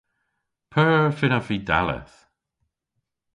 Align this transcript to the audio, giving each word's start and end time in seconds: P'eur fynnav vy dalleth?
P'eur 0.71 1.09
fynnav 1.17 1.45
vy 1.47 1.57
dalleth? 1.69 2.17